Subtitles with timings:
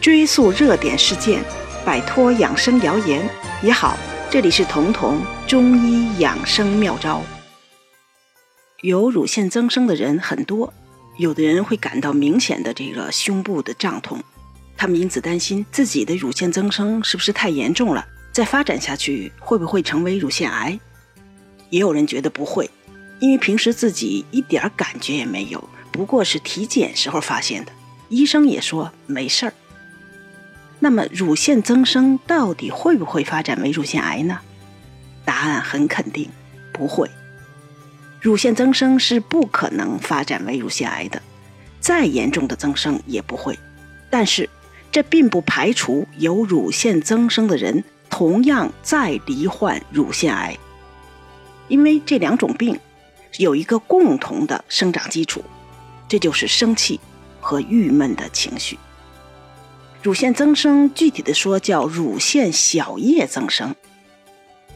[0.00, 1.42] 追溯热点事件，
[1.84, 3.26] 摆脱养生谣言
[3.62, 3.96] 也好。
[4.30, 7.22] 这里是彤彤中医养生妙招。
[8.82, 10.72] 有乳腺增生的人很多，
[11.16, 14.22] 有的人会感到明显的这个胸部的胀痛，
[14.76, 20.78] 他们因此担心自己的乳腺增生是不是太严重了，再发展下去会不会成为乳腺癌？
[21.70, 22.68] 也有人觉得不会，
[23.20, 27.72] 因为平时自己一点感觉也没有，不过是体检时候发现的，
[28.08, 29.54] 医生也说没事儿。
[30.84, 34.38] 那么，乳腺增生到底会不会发展为乳腺癌呢？
[35.24, 36.28] 答案很肯定，
[36.74, 37.10] 不会。
[38.20, 41.22] 乳腺增生是不可能发展为乳腺癌的，
[41.80, 43.58] 再严重的增生也不会。
[44.10, 44.46] 但是，
[44.92, 50.54] 这并不排除有乳腺增生的人同样再罹患乳腺癌，
[51.68, 52.78] 因为这两种病
[53.38, 55.42] 有一个共同的生长基础，
[56.06, 57.00] 这就是生气
[57.40, 58.78] 和郁闷的情绪。
[60.04, 63.74] 乳腺增生，具体的说叫乳腺小叶增生，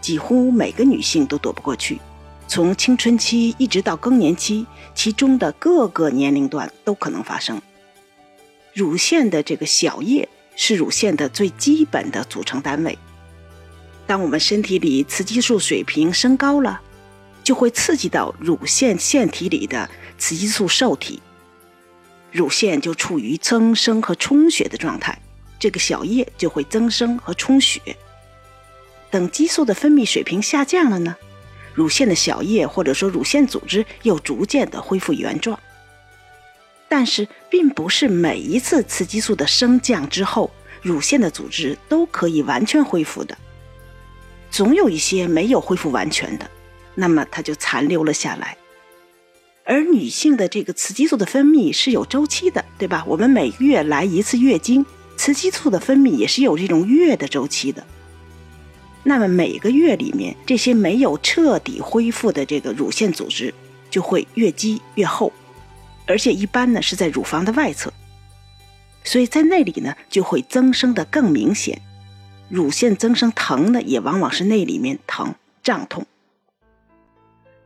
[0.00, 2.00] 几乎每个女性都躲不过去。
[2.48, 7.60] 从青春期一直到更年期，其中的各个年龄段都可能发生。
[8.72, 12.98] 乳腺的这个小叶是乳腺的最基本的组成单位。
[14.06, 16.80] 当我们身体里雌激素水平升高了，
[17.44, 21.20] 就会刺激到乳腺腺体里的雌激素受体。
[22.32, 25.20] 乳腺就处于增生和充血的状态，
[25.58, 27.80] 这个小叶就会增生和充血。
[29.10, 31.16] 等激素的分泌水平下降了呢，
[31.74, 35.58] 乳腺的小叶或者说乳腺组织又逐渐的恢复原状。
[36.88, 40.50] 但是，并不是每一次雌激素的升降之后，
[40.82, 43.36] 乳腺的组织都可以完全恢复的，
[44.50, 46.50] 总有一些没有恢复完全的，
[46.94, 48.56] 那么它就残留了下来。
[49.70, 53.04] 而女性的这个雌激素的分泌是有周期的，对吧？
[53.06, 54.84] 我们每个月来一次月经，
[55.16, 57.86] 雌激素的分泌也是有这种月的周期的。
[59.04, 63.54] 那么每个月里面，这些没有彻底恢复的这个乳腺组织
[63.88, 65.32] 就会越积越厚，
[66.04, 67.92] 而且一般呢是在乳房的外侧，
[69.04, 71.80] 所以在那里呢就会增生的更明显。
[72.48, 76.04] 乳腺增生疼呢，也往往是那里面疼胀痛。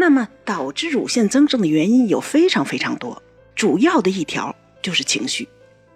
[0.00, 3.22] 那么，导致乳腺增生的原因有非常非常多，
[3.54, 5.46] 主要的一条就是情绪，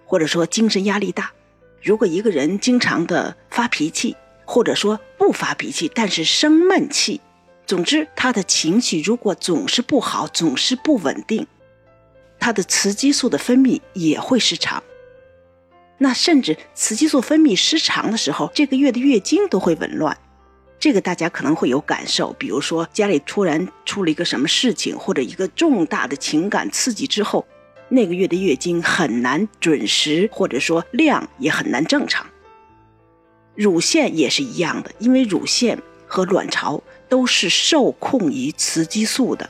[0.04, 1.32] 或者说精神压力大。
[1.80, 7.22] 如果一个人经常的发脾气，或者说不发脾气，但是生闷气，
[7.64, 11.46] 总之他的情绪如果总是不好，总是不稳定，
[12.38, 14.82] 他的雌激素的分泌也会失常。
[15.96, 20.18] 那甚至雌激素分泌失常的时候，这个月的月经都会紊乱。
[20.84, 27.42] 这个大家可能会有感受，比如说家里突然出了一个什么事情，或者一个重大的情感刺激之后，
[27.88, 32.26] 那个月的月经很难准时，或者说量也很难正常。
[33.54, 39.48] 乳腺也是一样的，因为乳腺和卵巢都是受控于雌激素的，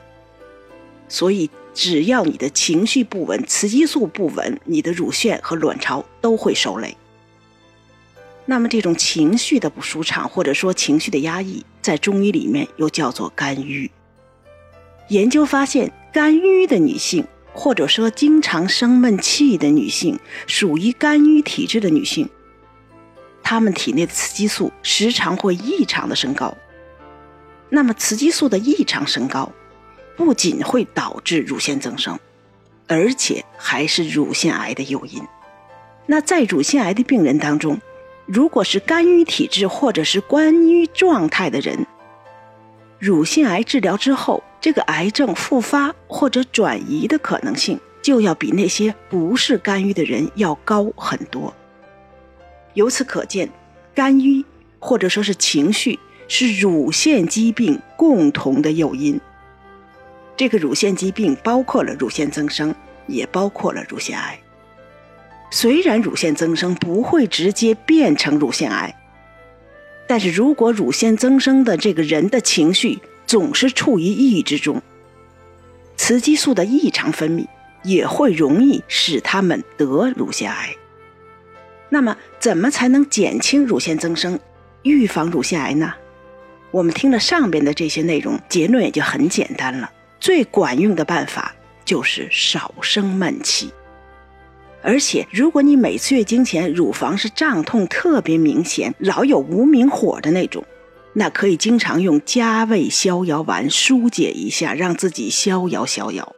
[1.08, 6.96] 所以只要你的情绪不稳，雌激素不稳，你的乳腺和卵巢都会受累。
[8.46, 13.90] 那么这种情绪的不舒畅，或者说情绪的压抑，在中医里面又叫做肝郁。
[15.08, 22.28] 研究发现，肝郁的女性，或者说经常生闷气的女性，属于肝郁体质的女性，
[23.42, 26.54] 她们体内的雌激素时常会异常的升高。
[27.70, 29.50] 那么雌激素的异常升高，
[30.16, 32.18] 不仅会导致乳腺增生，
[32.86, 35.22] 而且还是乳腺癌的诱因。
[36.06, 37.80] 那在乳腺癌的病人当中，
[38.26, 41.86] 如果是肝郁体质或者是肝郁状态的人，
[42.98, 51.52] 乳腺癌治疗之后，这个癌症复发或者转移的可能性就要比那些不是肝郁的人要高很多。
[52.72, 53.48] 由此可见，
[53.94, 54.42] 肝郁
[54.78, 59.20] 或者说是情绪是乳腺疾病共同的诱因。
[60.36, 62.74] 这个乳腺疾病包括了乳腺增生，
[63.06, 64.38] 也包括了乳腺癌。
[65.56, 68.92] 虽然乳腺增生不会直接变成乳腺癌，
[70.08, 74.82] 但是如果乳腺增生的这个人的情绪总是处于抑郁之中，
[75.96, 77.46] 雌激素的异常分泌
[77.84, 80.74] 也会容易使他们得乳腺癌。
[81.88, 84.36] 那么，怎么才能减轻乳腺增生、
[84.82, 85.94] 预防乳腺癌呢？
[86.72, 89.88] 我们听了上边的这些内容，结论也就很简单了。
[90.18, 91.54] 最管用的办法
[91.84, 93.72] 就是少生闷气。
[94.86, 100.62] 而且，如果你每次月经前乳房是胀痛特别明显，老有无名火的那种，
[101.14, 106.36] 那可以经常用加味逍遥丸疏解一下，让自己逍遥逍遥。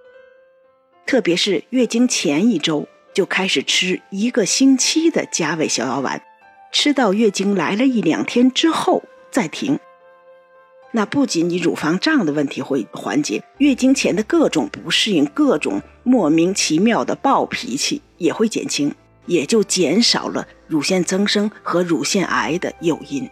[1.06, 6.22] 特别是月经前一周，就开始吃一个星期的加味逍遥丸，
[6.70, 9.02] 吃到月经来了一两天之后
[9.32, 9.80] 再停。
[10.96, 18.90] 那不仅你乳房胀的问题会缓解，月经前的各种不适应、各种莫名其妙的暴脾气也会减轻，
[19.26, 23.28] 也就减少了乳腺增生和乳腺癌的诱因。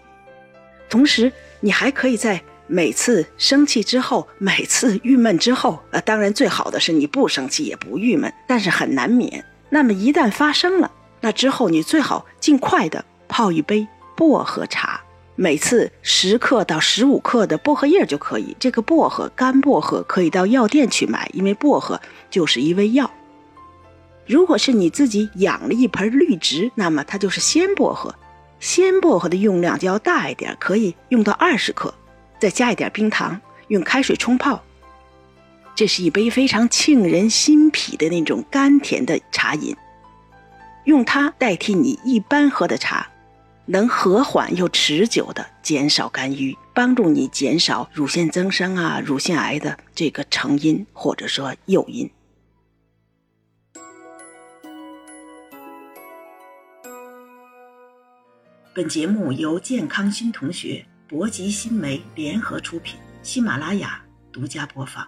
[0.91, 9.43] 同时，你还可以在每次生气之后、每次郁闷之后，呃，当然最好的是你不生气也不郁闷，但是很难免。
[9.71, 14.94] 那么一旦发生了，那之后你最好尽快的泡一杯薄荷茶，
[15.37, 18.57] 每次十克到十五克的薄荷叶就可以。
[18.61, 22.01] 这个薄荷干薄荷可以到药店去买，因为薄荷
[22.31, 23.11] 就是一味药。
[24.27, 28.15] 如果是你自己养了一盆绿植，那么它就是鲜薄荷。
[28.61, 31.93] 鲜薄荷的用量就要大一点，可以用到二十克，
[32.39, 33.39] 再加一点冰糖，
[33.69, 34.63] 用开水冲泡。
[35.75, 39.77] 这是一杯非常沁人心脾的那种甘甜的茶饮，
[40.85, 43.09] 用它代替你一般喝的茶，
[43.67, 52.11] 能和缓又持久的减少肝郁，帮助你减少乳腺增生啊、乳腺癌的这个成因或者说诱因。
[58.75, 65.07] 本节目由健康新同学、博吉新媒联合出品，喜马拉雅独家播放。